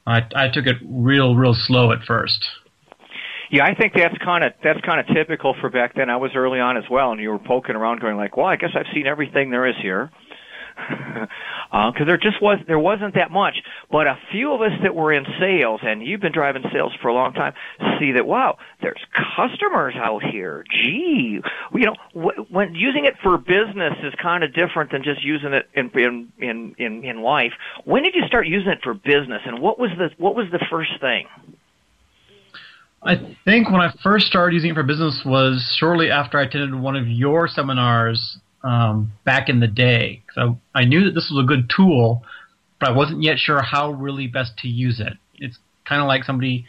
I, 0.06 0.22
I 0.34 0.48
took 0.48 0.66
it 0.66 0.76
real, 0.84 1.34
real 1.34 1.54
slow 1.54 1.90
at 1.90 2.04
first. 2.04 2.44
Yeah, 3.54 3.64
I 3.66 3.74
think 3.76 3.92
that's 3.94 4.18
kind 4.18 4.42
of 4.42 4.52
that's 4.64 4.80
kind 4.80 4.98
of 4.98 5.06
typical 5.14 5.54
for 5.60 5.70
back 5.70 5.94
then. 5.94 6.10
I 6.10 6.16
was 6.16 6.32
early 6.34 6.58
on 6.58 6.76
as 6.76 6.82
well, 6.90 7.12
and 7.12 7.20
you 7.20 7.30
were 7.30 7.38
poking 7.38 7.76
around, 7.76 8.00
going 8.00 8.16
like, 8.16 8.36
"Well, 8.36 8.46
I 8.46 8.56
guess 8.56 8.70
I've 8.74 8.92
seen 8.92 9.06
everything 9.06 9.50
there 9.50 9.64
is 9.64 9.76
here," 9.80 10.10
uh, 11.72 11.92
because 11.92 12.08
there 12.08 12.16
just 12.16 12.42
was 12.42 12.58
there 12.66 12.80
wasn't 12.80 13.14
that 13.14 13.30
much. 13.30 13.54
But 13.92 14.08
a 14.08 14.18
few 14.32 14.52
of 14.54 14.60
us 14.60 14.72
that 14.82 14.92
were 14.92 15.12
in 15.12 15.24
sales, 15.38 15.82
and 15.84 16.04
you've 16.04 16.20
been 16.20 16.32
driving 16.32 16.64
sales 16.72 16.94
for 17.00 17.06
a 17.06 17.14
long 17.14 17.32
time, 17.32 17.52
see 18.00 18.10
that 18.10 18.26
wow, 18.26 18.58
there's 18.82 19.00
customers 19.36 19.94
out 19.96 20.24
here. 20.24 20.64
Gee, 20.68 21.38
you 21.74 21.86
know, 21.86 21.94
wh- 22.12 22.50
when 22.52 22.74
using 22.74 23.04
it 23.04 23.14
for 23.22 23.38
business 23.38 23.94
is 24.02 24.14
kind 24.20 24.42
of 24.42 24.52
different 24.52 24.90
than 24.90 25.04
just 25.04 25.22
using 25.22 25.52
it 25.52 25.68
in 25.74 25.92
in 25.94 26.32
in 26.38 26.74
in, 26.76 27.04
in 27.04 27.22
life. 27.22 27.52
When 27.84 28.02
did 28.02 28.16
you 28.16 28.26
start 28.26 28.48
using 28.48 28.72
it 28.72 28.80
for 28.82 28.94
business, 28.94 29.42
and 29.46 29.60
what 29.60 29.78
was 29.78 29.92
the 29.96 30.10
what 30.18 30.34
was 30.34 30.46
the 30.50 30.66
first 30.68 31.00
thing? 31.00 31.28
I 33.06 33.36
think 33.44 33.70
when 33.70 33.80
I 33.82 33.92
first 34.02 34.26
started 34.26 34.54
using 34.54 34.70
it 34.70 34.74
for 34.74 34.82
business 34.82 35.22
was 35.26 35.76
shortly 35.78 36.10
after 36.10 36.38
I 36.38 36.44
attended 36.44 36.74
one 36.74 36.96
of 36.96 37.06
your 37.06 37.48
seminars 37.48 38.38
um, 38.62 39.12
back 39.24 39.48
in 39.48 39.60
the 39.60 39.66
day. 39.66 40.22
So 40.34 40.58
I 40.74 40.84
knew 40.84 41.04
that 41.04 41.10
this 41.12 41.30
was 41.30 41.44
a 41.44 41.46
good 41.46 41.70
tool, 41.74 42.22
but 42.80 42.88
I 42.88 42.92
wasn't 42.92 43.22
yet 43.22 43.38
sure 43.38 43.60
how 43.62 43.90
really 43.90 44.26
best 44.26 44.56
to 44.58 44.68
use 44.68 45.00
it. 45.00 45.12
It's 45.34 45.58
kind 45.84 46.00
of 46.00 46.08
like 46.08 46.24
somebody 46.24 46.64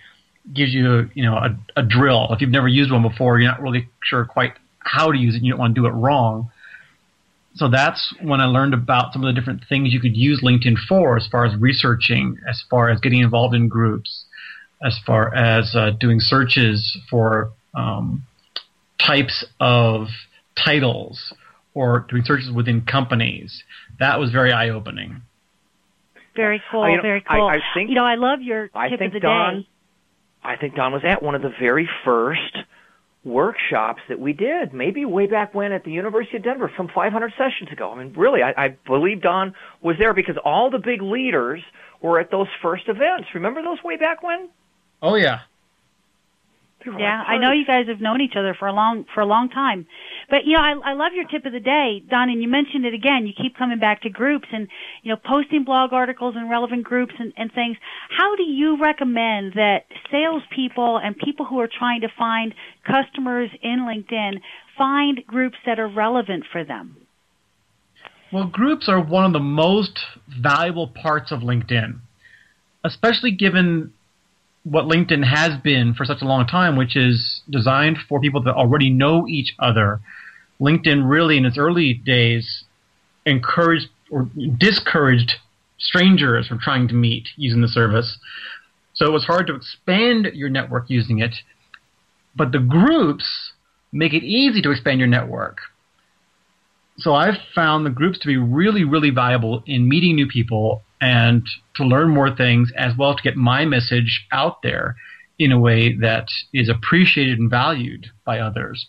gives 0.53 0.73
you, 0.73 1.09
you 1.13 1.23
know, 1.23 1.35
a, 1.35 1.57
a 1.77 1.83
drill. 1.83 2.27
If 2.31 2.41
you've 2.41 2.49
never 2.49 2.67
used 2.67 2.91
one 2.91 3.01
before, 3.01 3.39
you're 3.39 3.49
not 3.49 3.61
really 3.61 3.87
sure 4.03 4.25
quite 4.25 4.53
how 4.79 5.11
to 5.11 5.17
use 5.17 5.35
it. 5.35 5.41
You 5.41 5.51
don't 5.51 5.59
want 5.59 5.73
to 5.73 5.81
do 5.81 5.87
it 5.87 5.91
wrong. 5.91 6.51
So 7.55 7.69
that's 7.69 8.13
when 8.21 8.41
I 8.41 8.45
learned 8.45 8.73
about 8.73 9.13
some 9.13 9.23
of 9.23 9.33
the 9.33 9.39
different 9.39 9.63
things 9.69 9.93
you 9.93 10.01
could 10.01 10.17
use 10.17 10.41
LinkedIn 10.43 10.75
for, 10.89 11.15
as 11.15 11.25
far 11.27 11.45
as 11.45 11.55
researching, 11.55 12.37
as 12.49 12.61
far 12.69 12.89
as 12.89 12.99
getting 12.99 13.21
involved 13.21 13.55
in 13.55 13.69
groups, 13.69 14.24
as 14.83 14.99
far 15.05 15.33
as 15.33 15.75
uh, 15.75 15.91
doing 15.99 16.19
searches 16.19 16.97
for 17.09 17.51
um, 17.73 18.23
types 18.99 19.45
of 19.59 20.07
titles 20.63 21.33
or 21.73 22.05
doing 22.09 22.23
searches 22.25 22.51
within 22.51 22.81
companies. 22.81 23.63
That 23.99 24.19
was 24.19 24.31
very 24.31 24.51
eye 24.51 24.69
opening. 24.69 25.21
Very 26.35 26.61
cool. 26.71 26.89
You 26.89 26.97
know, 26.97 27.01
very 27.01 27.23
I- 27.27 27.35
cool. 27.37 27.47
I 27.47 27.59
think- 27.73 27.89
you 27.89 27.95
know, 27.95 28.05
I 28.05 28.15
love 28.15 28.41
your 28.41 28.69
I 28.73 28.89
tip 28.89 28.99
think 28.99 29.09
of 29.09 29.21
the 29.21 29.27
Don, 29.27 29.61
day. 29.61 29.67
I 30.43 30.55
think 30.57 30.75
Don 30.75 30.91
was 30.93 31.03
at 31.05 31.23
one 31.23 31.35
of 31.35 31.41
the 31.41 31.51
very 31.59 31.89
first 32.03 32.57
workshops 33.23 34.01
that 34.07 34.19
we 34.19 34.33
did, 34.33 34.71
maybe 34.73 35.03
way 35.03 35.25
back 35.25 35.55
when 35.55 35.71
at 35.71 35.83
the 35.83 35.91
University 35.91 36.37
of 36.37 36.43
Denver, 36.43 36.71
some 36.77 36.87
500 36.93 37.33
sessions 37.37 37.71
ago. 37.71 37.91
I 37.91 37.97
mean, 38.03 38.13
really, 38.15 38.43
I, 38.43 38.65
I 38.65 38.67
believe 38.85 39.21
Don 39.21 39.55
was 39.81 39.95
there 39.97 40.13
because 40.13 40.35
all 40.45 40.69
the 40.69 40.77
big 40.77 41.01
leaders 41.01 41.61
were 42.01 42.19
at 42.19 42.29
those 42.29 42.47
first 42.61 42.83
events. 42.87 43.29
Remember 43.33 43.63
those 43.63 43.83
way 43.83 43.97
back 43.97 44.21
when? 44.21 44.49
Oh 45.01 45.15
yeah, 45.15 45.41
Yeah, 46.99 47.23
I 47.25 47.37
know 47.39 47.51
you 47.51 47.65
guys 47.65 47.87
have 47.87 47.99
known 47.99 48.21
each 48.21 48.35
other 48.35 48.53
for 48.53 48.67
a 48.67 48.73
long 48.73 49.05
for 49.13 49.21
a 49.21 49.25
long 49.25 49.49
time. 49.49 49.87
But 50.29 50.45
you 50.45 50.53
know, 50.53 50.59
I 50.59 50.91
I 50.91 50.93
love 50.93 51.13
your 51.13 51.25
tip 51.25 51.45
of 51.45 51.51
the 51.51 51.59
day, 51.59 52.03
Don, 52.07 52.29
and 52.29 52.41
you 52.41 52.47
mentioned 52.47 52.85
it 52.85 52.93
again. 52.93 53.25
You 53.25 53.33
keep 53.35 53.57
coming 53.57 53.79
back 53.79 54.03
to 54.03 54.09
groups 54.09 54.47
and 54.51 54.67
you 55.01 55.11
know, 55.11 55.17
posting 55.23 55.63
blog 55.63 55.93
articles 55.93 56.35
in 56.35 56.47
relevant 56.47 56.83
groups 56.83 57.13
and, 57.17 57.33
and 57.37 57.51
things. 57.51 57.77
How 58.15 58.35
do 58.35 58.43
you 58.43 58.77
recommend 58.79 59.53
that 59.53 59.85
salespeople 60.11 60.97
and 60.97 61.17
people 61.17 61.45
who 61.45 61.59
are 61.59 61.67
trying 61.67 62.01
to 62.01 62.09
find 62.19 62.53
customers 62.85 63.49
in 63.63 63.79
LinkedIn 63.79 64.41
find 64.77 65.25
groups 65.25 65.57
that 65.65 65.79
are 65.79 65.87
relevant 65.87 66.43
for 66.51 66.63
them? 66.63 66.97
Well, 68.31 68.45
groups 68.45 68.87
are 68.89 69.01
one 69.01 69.25
of 69.25 69.33
the 69.33 69.39
most 69.39 70.05
valuable 70.27 70.87
parts 70.87 71.31
of 71.31 71.39
LinkedIn, 71.39 71.99
especially 72.83 73.31
given 73.31 73.93
what 74.65 74.85
LinkedIn 74.85 75.23
has 75.23 75.61
been 75.61 75.93
for 75.93 76.05
such 76.05 76.21
a 76.21 76.25
long 76.25 76.47
time, 76.47 76.75
which 76.75 76.95
is 76.95 77.41
designed 77.49 77.97
for 78.09 78.19
people 78.19 78.41
that 78.43 78.55
already 78.55 78.89
know 78.89 79.27
each 79.27 79.53
other. 79.59 80.01
LinkedIn 80.59 81.07
really, 81.07 81.37
in 81.37 81.45
its 81.45 81.57
early 81.57 81.93
days, 81.93 82.63
encouraged 83.25 83.87
or 84.09 84.27
discouraged 84.57 85.33
strangers 85.77 86.47
from 86.47 86.59
trying 86.59 86.87
to 86.87 86.95
meet 86.95 87.27
using 87.35 87.61
the 87.61 87.67
service. 87.67 88.17
So 88.95 89.05
it 89.05 89.11
was 89.11 89.25
hard 89.25 89.45
to 89.47 89.55
expand 89.55 90.31
your 90.33 90.49
network 90.49 90.85
using 90.89 91.19
it. 91.19 91.35
But 92.35 92.51
the 92.51 92.59
groups 92.59 93.53
make 93.91 94.13
it 94.13 94.23
easy 94.23 94.61
to 94.63 94.71
expand 94.71 94.99
your 94.99 95.07
network. 95.07 95.59
So 96.97 97.13
I've 97.13 97.37
found 97.53 97.85
the 97.85 97.91
groups 97.91 98.17
to 98.19 98.27
be 98.27 98.37
really, 98.37 98.83
really 98.83 99.11
valuable 99.11 99.63
in 99.67 99.87
meeting 99.87 100.15
new 100.15 100.27
people 100.27 100.81
and 101.01 101.45
to 101.75 101.83
learn 101.83 102.09
more 102.09 102.35
things 102.35 102.71
as 102.77 102.93
well 102.97 103.11
as 103.11 103.17
to 103.17 103.23
get 103.23 103.35
my 103.35 103.65
message 103.65 104.25
out 104.31 104.61
there 104.61 104.95
in 105.37 105.51
a 105.51 105.59
way 105.59 105.95
that 105.97 106.27
is 106.53 106.69
appreciated 106.69 107.39
and 107.39 107.49
valued 107.49 108.07
by 108.25 108.39
others. 108.39 108.87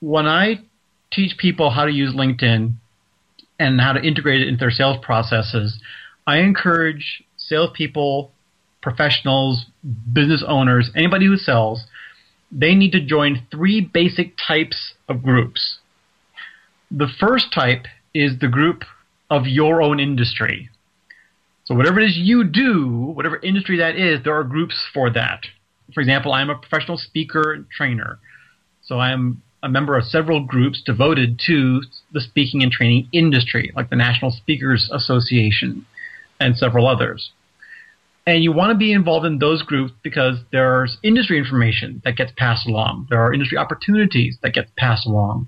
When 0.00 0.26
I 0.26 0.60
teach 1.12 1.36
people 1.36 1.70
how 1.70 1.84
to 1.84 1.92
use 1.92 2.14
LinkedIn 2.14 2.74
and 3.58 3.80
how 3.80 3.92
to 3.92 4.02
integrate 4.02 4.40
it 4.40 4.48
into 4.48 4.60
their 4.60 4.70
sales 4.70 4.98
processes, 5.02 5.80
I 6.26 6.38
encourage 6.38 7.24
salespeople, 7.36 8.30
professionals, 8.80 9.66
business 10.12 10.44
owners, 10.46 10.90
anybody 10.94 11.26
who 11.26 11.36
sells, 11.36 11.84
they 12.52 12.74
need 12.74 12.92
to 12.92 13.00
join 13.00 13.46
three 13.50 13.80
basic 13.80 14.34
types 14.36 14.94
of 15.08 15.22
groups. 15.22 15.78
The 16.90 17.08
first 17.18 17.52
type 17.52 17.86
is 18.14 18.38
the 18.38 18.48
group 18.48 18.84
of 19.28 19.46
your 19.46 19.82
own 19.82 20.00
industry. 20.00 20.69
So 21.70 21.76
whatever 21.76 22.00
it 22.00 22.06
is 22.06 22.16
you 22.16 22.42
do, 22.42 23.12
whatever 23.14 23.36
industry 23.36 23.78
that 23.78 23.94
is, 23.94 24.24
there 24.24 24.36
are 24.36 24.42
groups 24.42 24.74
for 24.92 25.08
that. 25.10 25.44
For 25.94 26.00
example, 26.00 26.32
I'm 26.32 26.50
a 26.50 26.58
professional 26.58 26.98
speaker 26.98 27.52
and 27.52 27.70
trainer. 27.70 28.18
So 28.82 28.98
I'm 28.98 29.40
a 29.62 29.68
member 29.68 29.96
of 29.96 30.02
several 30.02 30.44
groups 30.44 30.82
devoted 30.84 31.40
to 31.46 31.82
the 32.10 32.20
speaking 32.22 32.64
and 32.64 32.72
training 32.72 33.08
industry, 33.12 33.70
like 33.76 33.88
the 33.88 33.94
National 33.94 34.32
Speakers 34.32 34.90
Association 34.92 35.86
and 36.40 36.56
several 36.56 36.88
others. 36.88 37.30
And 38.26 38.42
you 38.42 38.50
want 38.50 38.72
to 38.72 38.76
be 38.76 38.92
involved 38.92 39.24
in 39.24 39.38
those 39.38 39.62
groups 39.62 39.92
because 40.02 40.38
there's 40.50 40.98
industry 41.04 41.38
information 41.38 42.02
that 42.04 42.16
gets 42.16 42.32
passed 42.36 42.66
along. 42.66 43.06
There 43.10 43.20
are 43.20 43.32
industry 43.32 43.58
opportunities 43.58 44.38
that 44.42 44.54
get 44.54 44.74
passed 44.74 45.06
along. 45.06 45.46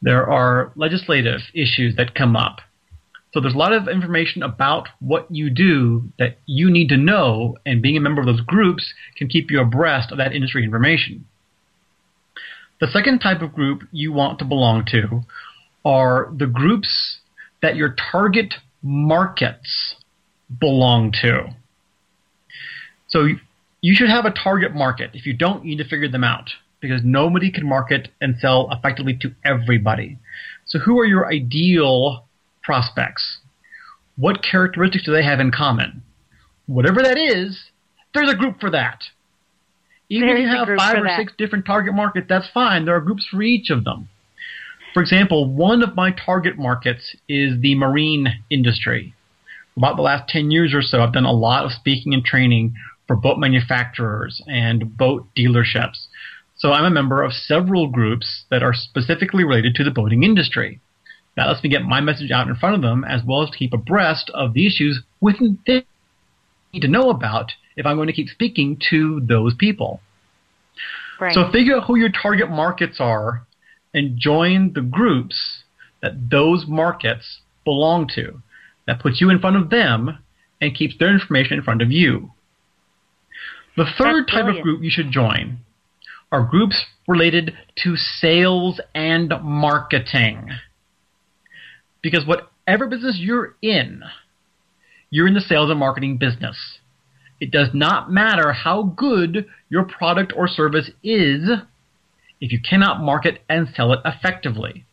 There 0.00 0.30
are 0.30 0.70
legislative 0.76 1.40
issues 1.54 1.96
that 1.96 2.14
come 2.14 2.36
up. 2.36 2.60
So 3.32 3.40
there's 3.40 3.54
a 3.54 3.58
lot 3.58 3.72
of 3.72 3.86
information 3.86 4.42
about 4.42 4.88
what 4.98 5.26
you 5.30 5.50
do 5.50 6.04
that 6.18 6.38
you 6.46 6.70
need 6.70 6.88
to 6.88 6.96
know, 6.96 7.56
and 7.64 7.80
being 7.80 7.96
a 7.96 8.00
member 8.00 8.20
of 8.20 8.26
those 8.26 8.40
groups 8.40 8.92
can 9.16 9.28
keep 9.28 9.50
you 9.50 9.60
abreast 9.60 10.10
of 10.10 10.18
that 10.18 10.34
industry 10.34 10.64
information. 10.64 11.26
The 12.80 12.88
second 12.88 13.20
type 13.20 13.42
of 13.42 13.54
group 13.54 13.82
you 13.92 14.12
want 14.12 14.38
to 14.40 14.44
belong 14.44 14.84
to 14.86 15.22
are 15.84 16.32
the 16.36 16.46
groups 16.46 17.18
that 17.62 17.76
your 17.76 17.94
target 18.10 18.54
markets 18.82 19.96
belong 20.58 21.12
to. 21.22 21.54
So 23.08 23.28
you 23.80 23.94
should 23.94 24.10
have 24.10 24.24
a 24.24 24.30
target 24.30 24.74
market. 24.74 25.10
If 25.14 25.26
you 25.26 25.34
don't, 25.34 25.64
you 25.64 25.76
need 25.76 25.82
to 25.82 25.88
figure 25.88 26.08
them 26.08 26.24
out 26.24 26.50
because 26.80 27.02
nobody 27.04 27.52
can 27.52 27.68
market 27.68 28.08
and 28.20 28.36
sell 28.40 28.68
effectively 28.72 29.16
to 29.20 29.34
everybody. 29.44 30.18
So 30.66 30.78
who 30.78 30.98
are 30.98 31.04
your 31.04 31.26
ideal 31.26 32.24
prospects. 32.70 33.38
What 34.16 34.44
characteristics 34.48 35.04
do 35.04 35.12
they 35.12 35.24
have 35.24 35.40
in 35.40 35.50
common? 35.50 36.04
Whatever 36.68 37.02
that 37.02 37.18
is, 37.18 37.64
there's 38.14 38.30
a 38.30 38.36
group 38.36 38.60
for 38.60 38.70
that. 38.70 39.02
Even 40.08 40.28
There's 40.28 40.38
if 40.38 40.44
you 40.44 40.56
have 40.56 40.68
five 40.78 41.02
or 41.02 41.04
that. 41.04 41.18
six 41.18 41.32
different 41.36 41.66
target 41.66 41.94
markets, 41.94 42.26
that's 42.28 42.48
fine. 42.54 42.84
There 42.84 42.94
are 42.94 43.00
groups 43.00 43.26
for 43.28 43.42
each 43.42 43.70
of 43.70 43.82
them. 43.82 44.08
For 44.94 45.02
example, 45.02 45.52
one 45.52 45.82
of 45.82 45.96
my 45.96 46.12
target 46.12 46.58
markets 46.58 47.16
is 47.28 47.60
the 47.60 47.74
marine 47.74 48.28
industry. 48.50 49.14
About 49.76 49.96
the 49.96 50.02
last 50.02 50.28
10 50.28 50.52
years 50.52 50.72
or 50.72 50.82
so, 50.82 51.00
I've 51.00 51.12
done 51.12 51.24
a 51.24 51.32
lot 51.32 51.64
of 51.64 51.72
speaking 51.72 52.14
and 52.14 52.24
training 52.24 52.74
for 53.08 53.16
boat 53.16 53.38
manufacturers 53.38 54.40
and 54.46 54.96
boat 54.96 55.26
dealerships. 55.36 56.06
So 56.56 56.70
I'm 56.70 56.84
a 56.84 56.90
member 56.90 57.24
of 57.24 57.32
several 57.32 57.88
groups 57.88 58.44
that 58.48 58.62
are 58.62 58.74
specifically 58.74 59.42
related 59.42 59.74
to 59.74 59.82
the 59.82 59.90
boating 59.90 60.22
industry. 60.22 60.80
That 61.40 61.46
lets 61.46 61.62
me 61.62 61.70
get 61.70 61.84
my 61.84 62.02
message 62.02 62.30
out 62.30 62.48
in 62.48 62.54
front 62.54 62.74
of 62.74 62.82
them 62.82 63.02
as 63.02 63.22
well 63.24 63.42
as 63.42 63.48
to 63.48 63.56
keep 63.56 63.72
abreast 63.72 64.30
of 64.34 64.52
the 64.52 64.66
issues 64.66 65.00
within 65.22 65.58
they 65.66 65.86
need 66.70 66.80
to 66.80 66.86
know 66.88 67.08
about 67.08 67.52
if 67.78 67.86
I'm 67.86 67.96
going 67.96 68.08
to 68.08 68.12
keep 68.12 68.28
speaking 68.28 68.78
to 68.90 69.22
those 69.26 69.54
people. 69.54 70.02
Right. 71.18 71.32
So 71.32 71.50
figure 71.50 71.78
out 71.78 71.84
who 71.86 71.96
your 71.96 72.10
target 72.10 72.50
markets 72.50 72.98
are 73.00 73.46
and 73.94 74.18
join 74.18 74.74
the 74.74 74.82
groups 74.82 75.62
that 76.02 76.28
those 76.30 76.66
markets 76.68 77.40
belong 77.64 78.06
to. 78.16 78.42
That 78.86 79.00
puts 79.00 79.22
you 79.22 79.30
in 79.30 79.38
front 79.38 79.56
of 79.56 79.70
them 79.70 80.18
and 80.60 80.76
keeps 80.76 80.98
their 80.98 81.10
information 81.10 81.56
in 81.56 81.62
front 81.62 81.80
of 81.80 81.90
you. 81.90 82.32
The 83.78 83.86
third 83.96 84.26
That's 84.26 84.32
type 84.32 84.54
of 84.54 84.62
group 84.62 84.82
you 84.82 84.90
should 84.90 85.10
join 85.10 85.60
are 86.30 86.44
groups 86.44 86.84
related 87.08 87.56
to 87.76 87.96
sales 87.96 88.78
and 88.94 89.32
marketing. 89.42 90.50
Because 92.02 92.26
whatever 92.26 92.86
business 92.86 93.18
you're 93.18 93.56
in, 93.62 94.02
you're 95.10 95.26
in 95.26 95.34
the 95.34 95.40
sales 95.40 95.70
and 95.70 95.78
marketing 95.78 96.16
business. 96.16 96.78
It 97.40 97.50
does 97.50 97.68
not 97.72 98.10
matter 98.10 98.52
how 98.52 98.82
good 98.82 99.46
your 99.68 99.84
product 99.84 100.32
or 100.36 100.46
service 100.46 100.90
is 101.02 101.48
if 102.40 102.52
you 102.52 102.60
cannot 102.60 103.02
market 103.02 103.42
and 103.48 103.68
sell 103.74 103.92
it 103.92 104.00
effectively. 104.04 104.84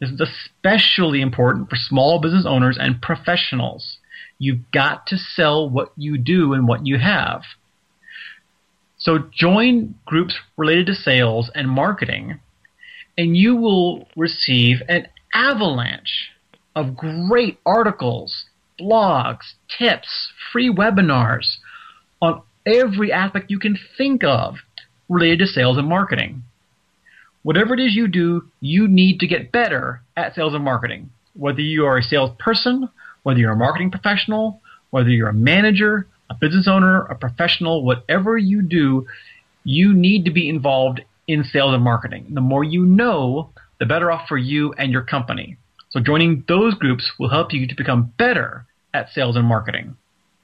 This 0.00 0.10
is 0.10 0.20
especially 0.20 1.20
important 1.20 1.68
for 1.68 1.76
small 1.76 2.20
business 2.20 2.46
owners 2.46 2.78
and 2.80 3.02
professionals. 3.02 3.98
You've 4.38 4.70
got 4.72 5.06
to 5.08 5.18
sell 5.18 5.68
what 5.68 5.92
you 5.96 6.16
do 6.16 6.54
and 6.54 6.66
what 6.66 6.86
you 6.86 6.98
have. 6.98 7.42
So 8.96 9.18
join 9.30 9.94
groups 10.06 10.38
related 10.56 10.86
to 10.86 10.94
sales 10.94 11.50
and 11.54 11.68
marketing, 11.68 12.40
and 13.16 13.36
you 13.36 13.56
will 13.56 14.08
receive 14.16 14.82
an 14.88 15.08
avalanche 15.34 16.30
of 16.74 16.96
great 16.96 17.58
articles, 17.66 18.44
blogs, 18.80 19.54
tips, 19.78 20.32
free 20.52 20.72
webinars 20.72 21.56
on 22.22 22.42
every 22.66 23.12
aspect 23.12 23.50
you 23.50 23.58
can 23.58 23.78
think 23.96 24.22
of 24.24 24.56
related 25.08 25.40
to 25.40 25.46
sales 25.46 25.78
and 25.78 25.88
marketing. 25.88 26.42
Whatever 27.42 27.74
it 27.74 27.80
is 27.80 27.94
you 27.94 28.06
do, 28.06 28.48
you 28.60 28.86
need 28.86 29.20
to 29.20 29.26
get 29.26 29.50
better 29.50 30.02
at 30.16 30.34
sales 30.34 30.54
and 30.54 30.64
marketing. 30.64 31.10
Whether 31.34 31.62
you 31.62 31.86
are 31.86 31.98
a 31.98 32.02
salesperson, 32.02 32.88
whether 33.22 33.38
you're 33.38 33.52
a 33.52 33.56
marketing 33.56 33.90
professional, 33.90 34.60
whether 34.90 35.08
you're 35.08 35.28
a 35.28 35.34
manager, 35.34 36.06
a 36.28 36.34
business 36.34 36.68
owner, 36.68 37.02
a 37.02 37.14
professional, 37.14 37.84
whatever 37.84 38.36
you 38.36 38.62
do, 38.62 39.06
you 39.64 39.92
need 39.94 40.24
to 40.24 40.30
be 40.30 40.48
involved 40.48 41.00
in 41.26 41.44
sales 41.44 41.74
and 41.74 41.82
marketing. 41.82 42.26
The 42.30 42.40
more 42.40 42.64
you 42.64 42.84
know, 42.84 43.50
the 43.78 43.86
better 43.86 44.10
off 44.10 44.28
for 44.28 44.38
you 44.38 44.72
and 44.74 44.92
your 44.92 45.02
company. 45.02 45.56
So 45.90 46.00
joining 46.00 46.44
those 46.46 46.74
groups 46.74 47.10
will 47.18 47.30
help 47.30 47.52
you 47.52 47.66
to 47.66 47.74
become 47.74 48.12
better 48.16 48.66
at 48.94 49.12
sales 49.12 49.36
and 49.36 49.46
marketing. 49.46 49.96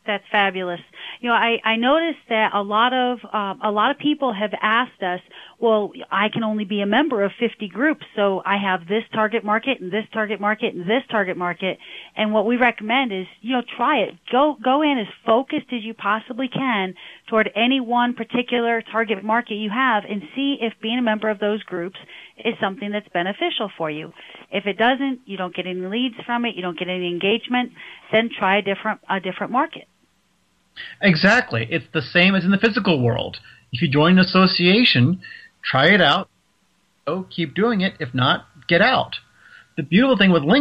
That's 0.07 0.25
fabulous. 0.31 0.81
You 1.21 1.31
know, 1.31 1.35
I, 1.35 1.61
I 1.65 1.77
noticed 1.77 2.21
that 2.29 2.55
a 2.55 2.63
lot 2.63 2.93
of 2.93 3.19
um, 3.33 3.61
a 3.63 3.71
lot 3.71 3.91
of 3.91 3.99
people 3.99 4.33
have 4.33 4.53
asked 4.63 5.03
us, 5.03 5.21
well, 5.59 5.91
I 6.11 6.29
can 6.29 6.45
only 6.45 6.65
be 6.65 6.81
a 6.81 6.87
member 6.87 7.25
of 7.25 7.33
50 7.41 7.69
groups, 7.69 8.05
so 8.15 8.43
I 8.45 8.57
have 8.59 8.87
this 8.87 9.03
target 9.13 9.45
market 9.45 9.81
and 9.81 9.91
this 9.91 10.05
target 10.13 10.41
market 10.41 10.75
and 10.75 10.89
this 10.89 11.03
target 11.11 11.37
market. 11.37 11.79
And 12.15 12.33
what 12.33 12.47
we 12.47 12.57
recommend 12.57 13.13
is, 13.13 13.27
you 13.41 13.53
know, 13.53 13.63
try 13.77 13.99
it. 13.99 14.15
Go 14.31 14.57
go 14.63 14.83
in 14.83 14.99
as 14.99 15.13
focused 15.25 15.73
as 15.73 15.83
you 15.83 15.95
possibly 15.95 16.49
can 16.49 16.95
toward 17.29 17.51
any 17.57 17.81
one 17.81 18.15
particular 18.15 18.83
target 18.83 19.25
market 19.25 19.55
you 19.55 19.71
have, 19.71 20.05
and 20.09 20.23
see 20.37 20.59
if 20.61 20.75
being 20.81 20.99
a 20.99 21.03
member 21.03 21.29
of 21.29 21.41
those 21.41 21.63
groups 21.65 21.99
is 22.45 22.55
something 22.61 22.91
that's 22.91 23.09
beneficial 23.09 23.71
for 23.77 23.91
you. 23.91 24.13
If 24.51 24.67
it 24.67 24.79
doesn't, 24.79 25.21
you 25.27 25.37
don't 25.37 25.55
get 25.55 25.67
any 25.67 25.81
leads 25.81 26.17
from 26.25 26.45
it, 26.45 26.55
you 26.55 26.63
don't 26.63 26.79
get 26.79 26.89
any 26.89 27.09
engagement, 27.09 27.73
then 28.13 28.31
try 28.37 28.59
a 28.59 28.63
different 28.63 29.01
a 29.09 29.21
different 29.21 29.53
market. 29.53 29.89
Exactly. 31.01 31.67
It's 31.71 31.87
the 31.93 32.03
same 32.03 32.35
as 32.35 32.45
in 32.45 32.51
the 32.51 32.59
physical 32.59 33.03
world. 33.03 33.39
If 33.73 33.83
you 33.83 33.89
join 33.89 34.19
an 34.19 34.25
association, 34.25 35.21
try 35.65 35.87
it 35.87 36.01
out. 36.01 36.29
Oh, 37.07 37.27
keep 37.31 37.55
doing 37.55 37.81
it. 37.81 37.95
If 38.01 38.15
not, 38.15 38.47
get 38.69 38.83
out. 38.83 39.17
The 39.77 39.83
beautiful 39.83 40.17
thing 40.17 40.33
with 40.33 40.43
LinkedIn 40.43 40.55